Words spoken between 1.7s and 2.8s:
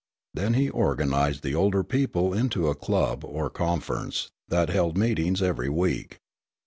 people into a